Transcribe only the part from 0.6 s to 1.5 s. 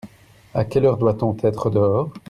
quelle heure doit-on